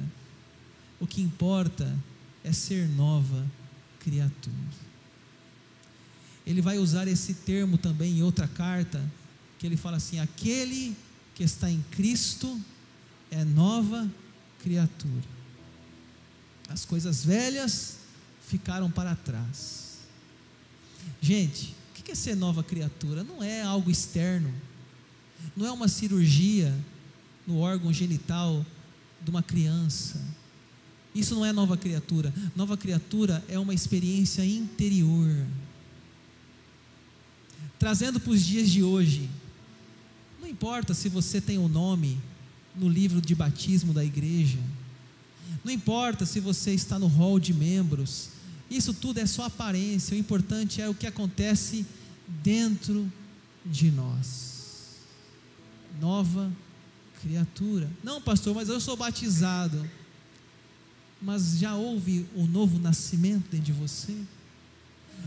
[0.99, 1.97] O que importa
[2.43, 3.45] é ser nova
[4.01, 4.55] criatura.
[6.47, 9.03] Ele vai usar esse termo também em outra carta,
[9.59, 10.97] que ele fala assim: aquele
[11.35, 12.61] que está em Cristo
[13.31, 14.09] é nova
[14.63, 15.25] criatura.
[16.69, 17.99] As coisas velhas
[18.47, 19.99] ficaram para trás.
[21.21, 23.25] Gente, o que é ser nova criatura?
[23.25, 24.53] Não é algo externo,
[25.57, 26.73] não é uma cirurgia
[27.47, 28.65] no órgão genital
[29.21, 30.21] de uma criança.
[31.17, 32.33] Isso não é nova criatura.
[32.55, 35.35] Nova criatura é uma experiência interior.
[37.79, 39.31] Trazendo para os dias de hoje,
[40.39, 42.21] não importa se você tem o um nome
[42.75, 44.59] no livro de batismo da igreja,
[45.65, 48.29] não importa se você está no hall de membros,
[48.71, 51.87] isso tudo é só aparência, o importante é o que acontece
[52.43, 53.11] dentro
[53.65, 54.97] de nós.
[55.99, 56.53] Nova
[57.23, 57.91] criatura.
[58.05, 59.83] Não, pastor, mas eu sou batizado.
[61.21, 64.17] Mas já houve um novo nascimento dentro de você?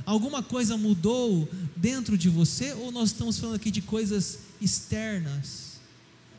[0.05, 2.73] Alguma coisa mudou dentro de você?
[2.73, 5.79] Ou nós estamos falando aqui de coisas externas?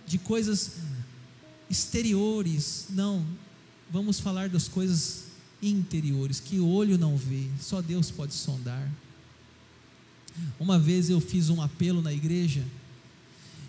[0.06, 0.72] De coisas
[1.68, 2.86] exteriores?
[2.90, 3.26] Não,
[3.90, 5.24] vamos falar das coisas
[5.62, 8.90] interiores, que o olho não vê, só Deus pode sondar.
[10.58, 12.64] Uma vez eu fiz um apelo na igreja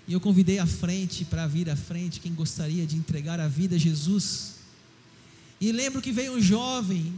[0.08, 3.76] e eu convidei à frente para vir à frente quem gostaria de entregar a vida
[3.76, 4.56] a Jesus.
[5.62, 7.14] E lembro que veio um jovem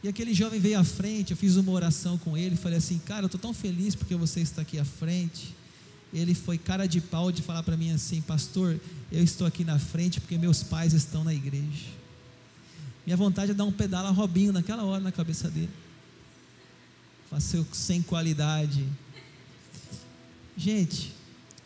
[0.00, 1.32] e aquele jovem veio à frente.
[1.32, 4.40] Eu fiz uma oração com ele, falei assim, cara, eu estou tão feliz porque você
[4.40, 5.52] está aqui à frente.
[6.12, 8.78] Ele foi cara de pau de falar para mim assim, pastor,
[9.10, 11.86] eu estou aqui na frente porque meus pais estão na igreja.
[13.04, 15.70] Minha vontade é dar um pedala Robinho naquela hora na cabeça dele.
[17.28, 18.86] Fazer sem qualidade.
[20.56, 21.12] Gente,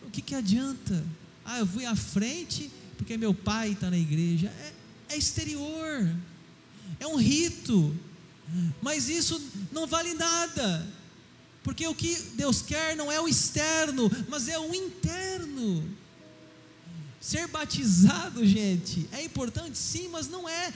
[0.07, 1.05] o que, que adianta?
[1.45, 4.49] Ah, eu fui à frente porque meu pai está na igreja.
[4.49, 4.73] É,
[5.09, 6.09] é exterior,
[7.01, 7.97] é um rito,
[8.81, 9.41] mas isso
[9.73, 10.87] não vale nada,
[11.63, 15.85] porque o que Deus quer não é o externo, mas é o interno.
[17.21, 20.73] Ser batizado, gente, é importante sim, mas não é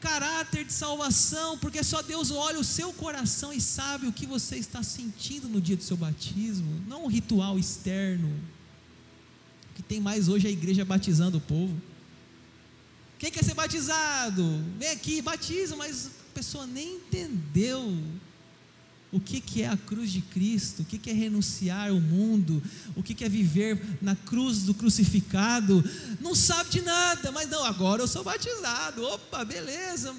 [0.00, 4.56] caráter de salvação, porque só Deus olha o seu coração e sabe o que você
[4.56, 8.28] está sentindo no dia do seu batismo, não um ritual externo.
[9.70, 11.74] O que tem mais hoje é a igreja batizando o povo.
[13.18, 14.64] Quem quer ser batizado?
[14.78, 17.98] Vem aqui, batiza, mas a pessoa nem entendeu
[19.10, 22.62] o que, que é a cruz de Cristo, o que, que é renunciar ao mundo,
[22.94, 25.82] o que, que é viver na cruz do crucificado,
[26.20, 30.14] não sabe de nada, mas não, agora eu sou batizado, opa, beleza.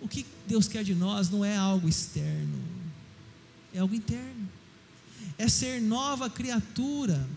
[0.00, 2.58] O que Deus quer de nós não é algo externo,
[3.72, 4.48] é algo interno,
[5.38, 7.28] é ser nova criatura.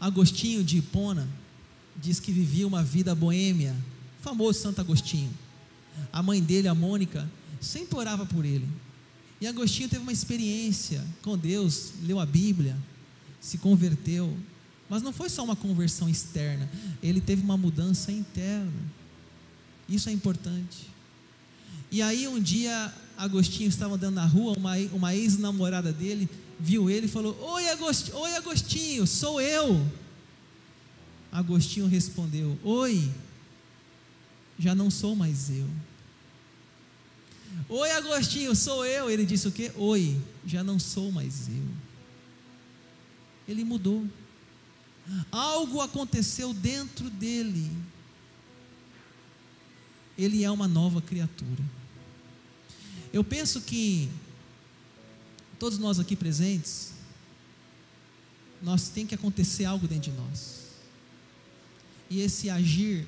[0.00, 1.28] Agostinho de Hipona
[1.96, 3.74] diz que vivia uma vida boêmia,
[4.20, 5.32] famoso Santo Agostinho.
[6.12, 7.30] A mãe dele, a Mônica,
[7.60, 8.68] sempre orava por ele.
[9.40, 12.76] E Agostinho teve uma experiência com Deus, leu a Bíblia,
[13.40, 14.36] se converteu.
[14.88, 16.68] Mas não foi só uma conversão externa,
[17.02, 18.72] ele teve uma mudança interna.
[19.88, 20.88] Isso é importante.
[21.90, 26.28] E aí um dia Agostinho estava andando na rua, uma, uma ex-namorada dele
[26.58, 29.86] viu ele e falou: Oi Agostinho, Oi Agostinho, sou eu.
[31.34, 33.12] Agostinho respondeu: Oi,
[34.56, 35.68] já não sou mais eu.
[37.68, 39.10] Oi, Agostinho, sou eu.
[39.10, 39.72] Ele disse o quê?
[39.74, 40.16] Oi,
[40.46, 41.66] já não sou mais eu.
[43.48, 44.06] Ele mudou.
[45.32, 47.68] Algo aconteceu dentro dele.
[50.16, 51.64] Ele é uma nova criatura.
[53.12, 54.08] Eu penso que
[55.58, 56.92] todos nós aqui presentes,
[58.62, 60.63] nós tem que acontecer algo dentro de nós.
[62.10, 63.06] E esse agir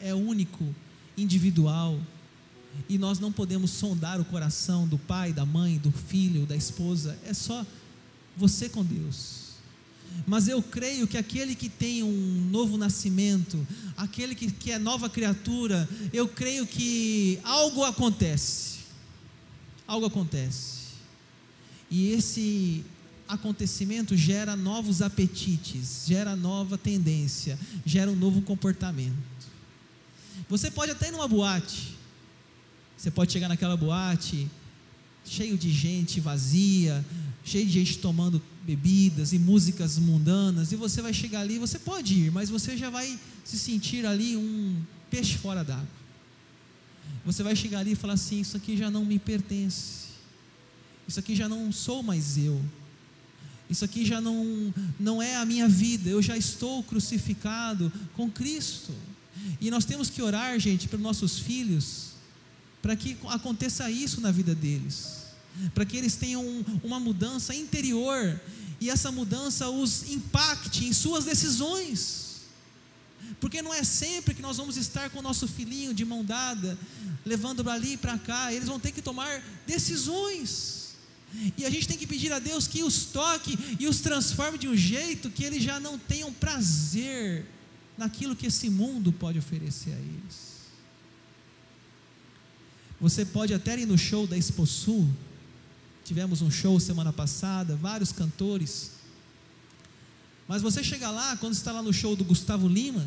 [0.00, 0.74] é único,
[1.16, 2.00] individual,
[2.88, 7.18] e nós não podemos sondar o coração do pai, da mãe, do filho, da esposa,
[7.24, 7.64] é só
[8.36, 9.42] você com Deus.
[10.26, 15.08] Mas eu creio que aquele que tem um novo nascimento, aquele que, que é nova
[15.08, 18.80] criatura, eu creio que algo acontece.
[19.86, 20.82] Algo acontece.
[21.90, 22.84] E esse
[23.32, 29.16] acontecimento gera novos apetites, gera nova tendência, gera um novo comportamento.
[30.48, 31.96] Você pode até ir numa boate,
[32.96, 34.48] você pode chegar naquela boate
[35.24, 37.04] cheio de gente vazia,
[37.44, 42.14] cheio de gente tomando bebidas e músicas mundanas, e você vai chegar ali, você pode
[42.14, 46.02] ir, mas você já vai se sentir ali um peixe fora d'água.
[47.24, 50.08] Você vai chegar ali e falar assim: Isso aqui já não me pertence,
[51.06, 52.60] isso aqui já não sou mais eu,
[53.72, 58.92] isso aqui já não, não é a minha vida, eu já estou crucificado com Cristo.
[59.60, 62.12] E nós temos que orar, gente, para nossos filhos
[62.82, 65.22] para que aconteça isso na vida deles,
[65.72, 66.44] para que eles tenham
[66.82, 68.40] uma mudança interior
[68.80, 72.20] e essa mudança os impacte em suas decisões.
[73.40, 76.76] Porque não é sempre que nós vamos estar com o nosso filhinho de mão dada,
[77.24, 80.81] levando para ali e para cá, eles vão ter que tomar decisões.
[81.56, 84.68] E a gente tem que pedir a Deus que os toque e os transforme de
[84.68, 87.46] um jeito que eles já não tenham prazer
[87.96, 90.52] naquilo que esse mundo pode oferecer a eles.
[93.00, 95.10] Você pode até ir no show da Expo Sul.
[96.04, 98.92] Tivemos um show semana passada, vários cantores.
[100.46, 103.06] Mas você chega lá, quando está lá no show do Gustavo Lima,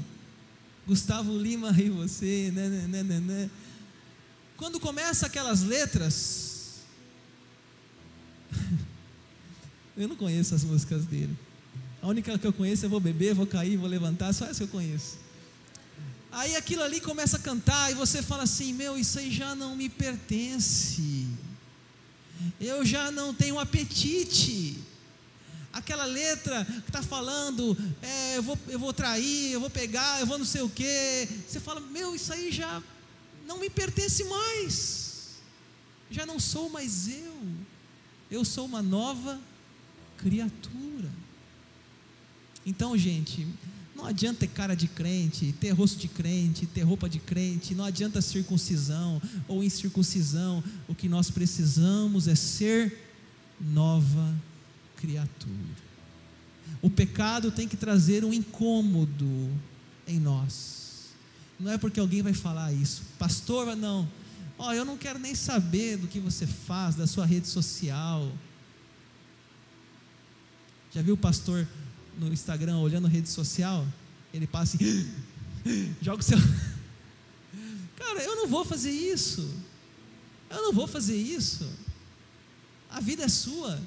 [0.88, 3.50] Gustavo Lima e você, né, né, né, né, né.
[4.58, 6.55] Quando começa aquelas letras,
[9.98, 11.36] eu não conheço as músicas dele.
[12.02, 14.64] A única que eu conheço é vou beber, vou cair, vou levantar, só essa que
[14.64, 15.18] eu conheço.
[16.32, 19.76] Aí aquilo ali começa a cantar e você fala assim: Meu, isso aí já não
[19.76, 21.28] me pertence.
[22.60, 24.78] Eu já não tenho apetite.
[25.72, 30.26] Aquela letra que está falando, é, eu, vou, eu vou trair, eu vou pegar, eu
[30.26, 31.28] vou não sei o quê.
[31.48, 32.84] Você fala: Meu, isso aí já
[33.48, 35.38] não me pertence mais.
[36.12, 37.34] Já não sou mais eu.
[38.30, 39.40] Eu sou uma nova
[40.18, 41.10] criatura.
[42.66, 43.48] Então, gente,
[43.96, 47.86] não adianta ter cara de crente, ter rosto de crente, ter roupa de crente, não
[47.86, 50.64] adianta circuncisão ou incircuncisão.
[50.88, 53.10] O que nós precisamos é ser
[53.62, 54.36] nova
[54.98, 55.86] criatura.
[56.82, 59.50] O pecado tem que trazer um incômodo
[60.08, 61.14] em nós.
[61.60, 64.08] Não é porque alguém vai falar isso, pastor, não.
[64.58, 68.32] Ó, oh, eu não quero nem saber do que você faz, da sua rede social.
[70.94, 71.68] Já viu o pastor
[72.18, 73.86] no Instagram olhando rede social?
[74.34, 75.12] Ele passa assim,
[76.02, 76.38] joga o seu.
[77.98, 79.54] Cara, eu não vou fazer isso.
[80.50, 81.70] Eu não vou fazer isso.
[82.90, 83.82] A vida é sua.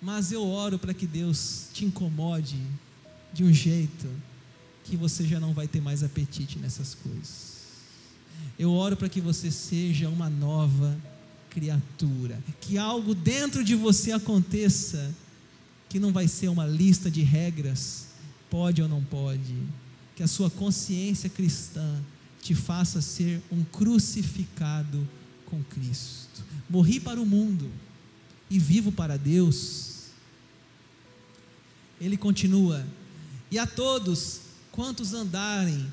[0.00, 2.60] Mas eu oro para que Deus te incomode
[3.32, 4.08] de um jeito
[4.82, 7.51] que você já não vai ter mais apetite nessas coisas.
[8.58, 10.96] Eu oro para que você seja uma nova
[11.50, 15.14] criatura, que algo dentro de você aconteça
[15.88, 18.06] que não vai ser uma lista de regras,
[18.48, 19.54] pode ou não pode,
[20.16, 22.02] que a sua consciência cristã
[22.40, 25.06] te faça ser um crucificado
[25.46, 26.42] com Cristo.
[26.68, 27.70] Morri para o mundo
[28.50, 30.06] e vivo para Deus.
[32.00, 32.84] Ele continua:
[33.50, 34.40] E a todos
[34.70, 35.86] quantos andarem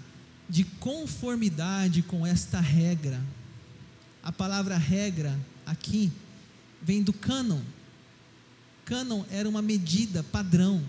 [0.50, 3.22] de conformidade com esta regra.
[4.24, 6.12] A palavra regra aqui
[6.82, 7.62] vem do cânon
[8.90, 10.84] cânon era uma medida padrão.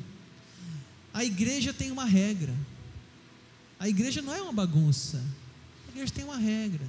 [1.13, 2.55] A igreja tem uma regra.
[3.79, 5.23] A igreja não é uma bagunça.
[5.87, 6.87] A igreja tem uma regra.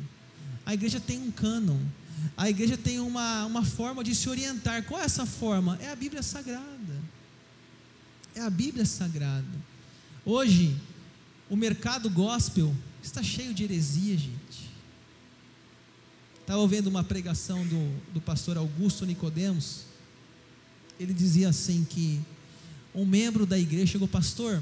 [0.66, 1.80] A igreja tem um cânon.
[2.38, 4.84] A igreja tem uma, uma forma de se orientar.
[4.84, 5.78] Qual é essa forma?
[5.82, 6.96] É a Bíblia Sagrada.
[8.34, 9.60] É a Bíblia Sagrada.
[10.24, 10.78] Hoje,
[11.52, 14.72] o mercado gospel está cheio de heresia, gente.
[16.40, 19.92] Estava ouvindo uma pregação do, do pastor Augusto Nicodemos
[21.04, 22.22] ele dizia assim que
[22.94, 24.62] um membro da igreja chegou, pastor,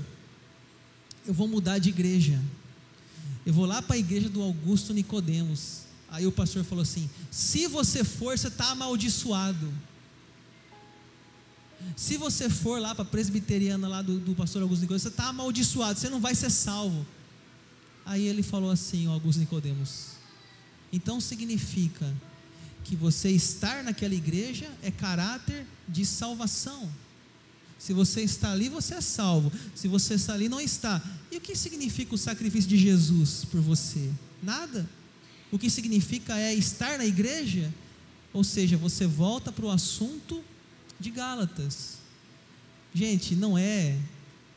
[1.28, 2.40] eu vou mudar de igreja.
[3.46, 5.82] Eu vou lá para a igreja do Augusto Nicodemos.
[6.10, 9.70] Aí o pastor falou assim: se você for, você está amaldiçoado.
[11.96, 15.28] Se você for lá para a presbiteriana lá do, do pastor Augusto Nicodemos, você está
[15.28, 17.06] amaldiçoado, você não vai ser salvo.
[18.06, 20.12] Aí ele falou assim, Augusto Nicodemos.
[20.92, 22.12] Então significa
[22.84, 26.90] que você estar naquela igreja é caráter de salvação.
[27.78, 29.52] Se você está ali, você é salvo.
[29.74, 31.02] Se você está ali, não está.
[31.32, 34.12] E o que significa o sacrifício de Jesus por você?
[34.44, 34.90] Nada.
[35.52, 37.74] O que significa é estar na igreja,
[38.34, 40.44] ou seja, você volta para o assunto
[41.00, 41.98] de Gálatas.
[42.94, 43.98] Gente, não é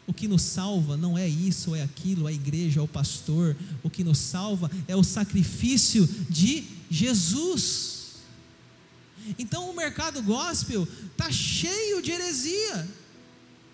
[0.07, 3.57] o que nos salva, não é isso é aquilo, a igreja, é o pastor.
[3.83, 8.17] O que nos salva é o sacrifício de Jesus.
[9.39, 12.89] Então o mercado gospel está cheio de heresia.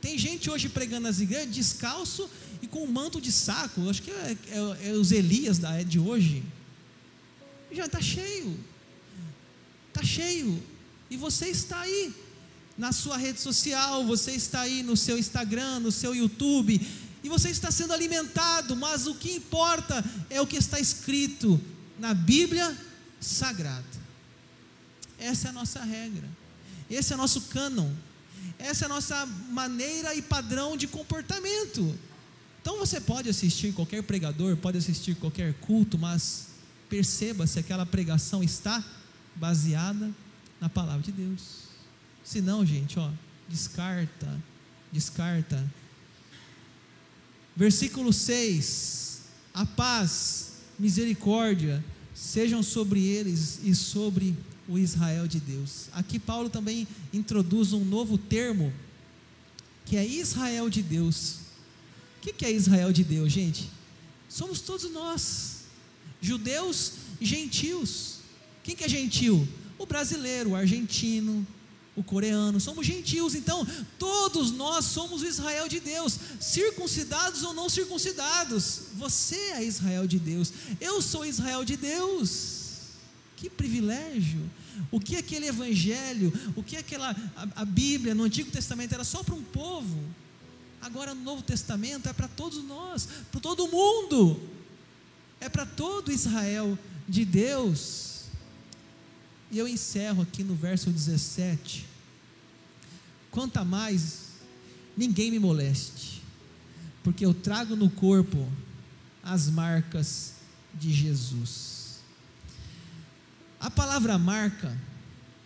[0.01, 2.29] Tem gente hoje pregando nas igrejas descalço
[2.63, 3.89] e com um manto de saco.
[3.89, 6.45] Acho que é, é, é os Elias da, de hoje.
[7.73, 8.59] Já está cheio.
[9.89, 10.63] Está cheio.
[11.11, 12.15] E você está aí
[12.79, 16.81] na sua rede social, você está aí no seu Instagram, no seu YouTube,
[17.25, 21.61] e você está sendo alimentado, mas o que importa é o que está escrito
[21.99, 22.79] na Bíblia
[23.21, 23.85] Sagrada.
[25.19, 26.29] Essa é a nossa regra.
[26.89, 27.91] Esse é o nosso cânon.
[28.57, 31.99] Essa é a nossa maneira e padrão de comportamento.
[32.63, 36.47] Então você pode assistir qualquer pregador, pode assistir qualquer culto, mas
[36.89, 38.85] perceba se aquela pregação está
[39.35, 40.11] baseada
[40.61, 41.69] na palavra de Deus.
[42.29, 43.11] Se não, gente, ó,
[43.49, 44.39] descarta,
[44.93, 45.67] descarta.
[47.57, 49.23] Versículo 6:
[49.55, 51.83] A paz, misericórdia
[52.15, 54.37] sejam sobre eles e sobre
[54.69, 55.89] o Israel de Deus.
[55.95, 58.75] Aqui Paulo também introduz um novo termo,
[59.87, 61.39] que é Israel de Deus.
[62.19, 63.71] O que é Israel de Deus, gente?
[64.29, 65.61] Somos todos nós,
[66.21, 68.19] judeus e gentios.
[68.63, 69.49] Quem que é gentil?
[69.79, 71.47] O brasileiro, o argentino,
[71.99, 73.67] o coreano, somos gentios, então
[73.99, 78.83] todos nós somos o Israel de Deus, circuncidados ou não circuncidados.
[78.95, 82.59] Você é Israel de Deus, eu sou Israel de Deus.
[83.37, 84.49] Que privilégio!
[84.93, 89.25] O que aquele evangelho, o que aquela a, a Bíblia no Antigo Testamento era só
[89.25, 89.99] para um povo.
[90.81, 94.41] Agora no Novo Testamento é para todos nós, para todo mundo,
[95.41, 96.79] é para todo Israel
[97.09, 98.08] de Deus.
[99.51, 101.87] E eu encerro aqui no verso 17.
[103.31, 104.29] Quanto a mais,
[104.97, 106.23] ninguém me moleste,
[107.03, 108.47] porque eu trago no corpo
[109.23, 110.35] as marcas
[110.75, 112.01] de Jesus.
[113.61, 114.77] A palavra marca,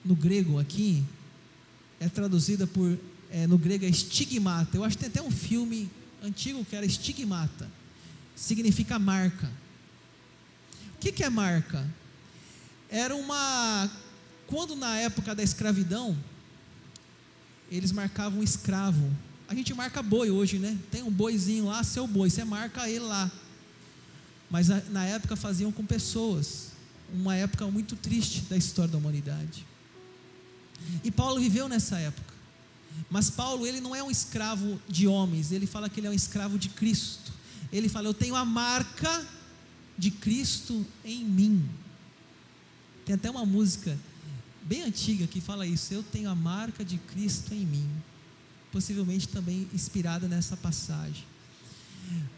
[0.05, 1.05] no grego aqui,
[2.01, 2.99] é traduzida por
[3.31, 4.77] é, no grego é estigmata.
[4.77, 5.91] Eu acho que tem até um filme
[6.23, 7.69] antigo que era estigmata.
[8.37, 9.51] Significa marca.
[10.95, 11.89] O que, que é marca?
[12.93, 13.91] Era uma.
[14.47, 16.17] Quando na época da escravidão,
[17.71, 19.11] eles marcavam escravo.
[19.49, 20.79] A gente marca boi hoje, né?
[20.91, 23.31] Tem um boizinho lá, seu boi, você marca ele lá.
[24.51, 26.73] Mas na época faziam com pessoas.
[27.15, 29.67] Uma época muito triste da história da humanidade.
[31.03, 32.35] E Paulo viveu nessa época.
[33.09, 36.15] Mas Paulo, ele não é um escravo de homens, ele fala que ele é um
[36.15, 37.33] escravo de Cristo.
[37.73, 39.27] Ele fala: Eu tenho a marca
[39.97, 41.67] de Cristo em mim.
[43.05, 43.99] Tem até uma música
[44.63, 47.89] bem antiga que fala isso: Eu tenho a marca de Cristo em mim.
[48.71, 51.25] Possivelmente também inspirada nessa passagem.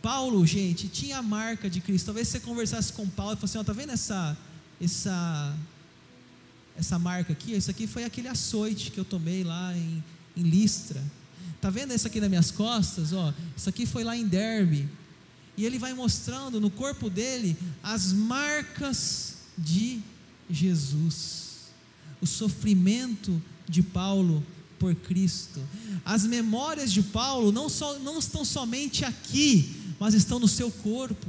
[0.02, 2.06] Paulo, gente, tinha a marca de Cristo.
[2.06, 4.36] Talvez você conversasse com Paulo e falasse: assim, Ó, tá vendo essa,
[4.80, 5.56] essa,
[6.76, 7.52] essa marca aqui?
[7.52, 10.02] Isso aqui foi aquele açoite que eu tomei lá em
[10.36, 11.02] em Listra.
[11.60, 13.12] Tá vendo isso aqui nas minhas costas?
[13.12, 14.88] Ó, isso aqui foi lá em Derbe.
[15.56, 20.00] E ele vai mostrando no corpo dele as marcas de
[20.48, 21.72] Jesus.
[22.20, 24.44] O sofrimento de Paulo
[24.78, 25.60] por Cristo.
[26.04, 31.28] As memórias de Paulo não, só, não estão somente aqui, mas estão no seu corpo.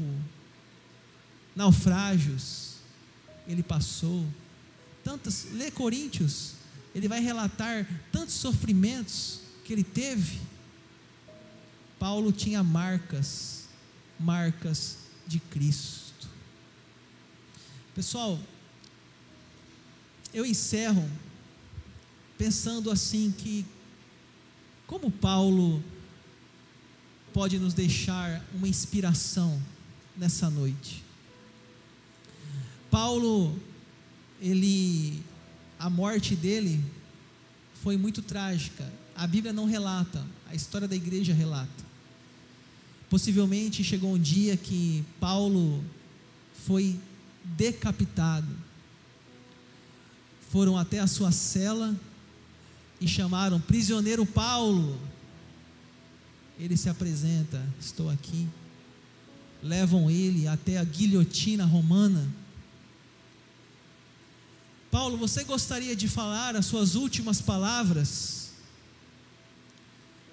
[1.55, 2.73] Naufrágios,
[3.47, 4.25] ele passou.
[5.03, 6.53] Tantas, lê Coríntios,
[6.93, 10.39] ele vai relatar tantos sofrimentos que ele teve.
[11.99, 13.69] Paulo tinha marcas,
[14.19, 16.27] marcas de Cristo.
[17.93, 18.39] Pessoal,
[20.35, 21.09] eu encerro
[22.37, 23.65] pensando assim que
[24.85, 25.81] como Paulo
[27.33, 29.61] pode nos deixar uma inspiração
[30.17, 31.01] nessa noite.
[32.91, 33.57] Paulo
[34.41, 35.23] ele
[35.79, 36.83] a morte dele
[37.81, 38.91] foi muito trágica.
[39.15, 41.85] A Bíblia não relata, a história da igreja relata.
[43.09, 45.81] Possivelmente chegou um dia que Paulo
[46.65, 46.99] foi
[47.43, 48.64] decapitado.
[50.55, 51.93] Foram até a sua cela
[53.01, 54.97] e chamaram prisioneiro Paulo.
[56.57, 58.47] Ele se apresenta: Estou aqui.
[59.61, 62.25] Levam ele até a guilhotina romana
[64.95, 68.51] Paulo, você gostaria de falar as suas últimas palavras?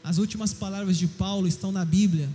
[0.04, 2.30] As últimas palavras de Paulo estão na Bíblia,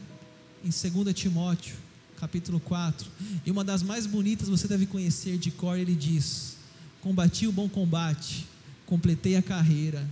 [0.61, 1.77] em 2 Timóteo,
[2.17, 3.09] capítulo 4.
[3.45, 6.56] E uma das mais bonitas você deve conhecer de cor, ele diz:
[7.01, 8.45] Combati o bom combate,
[8.85, 10.07] completei a carreira,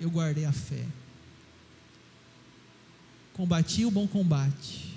[0.00, 0.84] eu guardei a fé.
[3.34, 4.94] Combati o bom combate,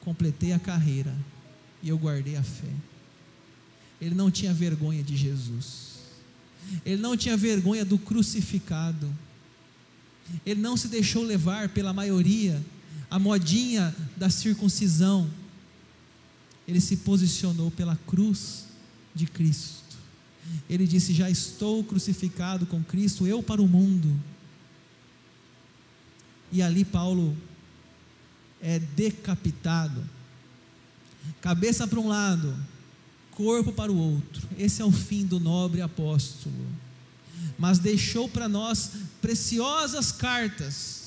[0.00, 1.14] completei a carreira
[1.82, 2.72] e eu guardei a fé.
[4.00, 5.92] Ele não tinha vergonha de Jesus.
[6.84, 9.08] Ele não tinha vergonha do crucificado.
[10.44, 12.60] Ele não se deixou levar pela maioria,
[13.10, 15.30] a modinha da circuncisão.
[16.66, 18.64] Ele se posicionou pela cruz
[19.14, 19.81] de Cristo.
[20.68, 24.14] Ele disse: Já estou crucificado com Cristo, eu para o mundo.
[26.50, 27.36] E ali Paulo
[28.60, 30.04] é decapitado,
[31.40, 32.54] cabeça para um lado,
[33.32, 34.48] corpo para o outro.
[34.58, 36.66] Esse é o fim do nobre apóstolo.
[37.58, 41.01] Mas deixou para nós preciosas cartas.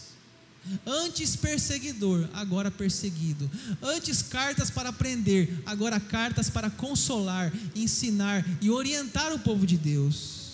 [0.86, 3.49] Antes perseguidor, agora perseguido.
[3.82, 10.45] Antes cartas para aprender, agora cartas para consolar, ensinar e orientar o povo de Deus.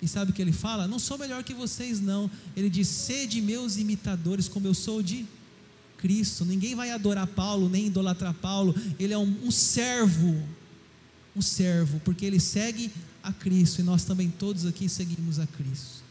[0.00, 0.86] E sabe o que ele fala?
[0.86, 2.30] Não sou melhor que vocês, não.
[2.56, 5.26] Ele diz: sede meus imitadores, como eu sou de
[5.98, 6.44] Cristo.
[6.44, 8.74] Ninguém vai adorar Paulo, nem idolatrar Paulo.
[8.98, 10.36] Ele é um, um servo
[11.36, 12.90] um servo, porque ele segue
[13.22, 16.02] a Cristo e nós também todos aqui seguimos a Cristo.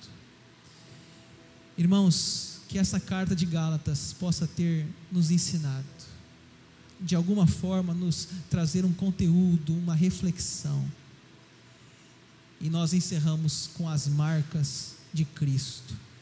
[1.75, 5.85] Irmãos, que essa carta de Gálatas possa ter nos ensinado,
[6.99, 10.83] de alguma forma, nos trazer um conteúdo, uma reflexão.
[12.59, 15.93] E nós encerramos com as marcas de Cristo.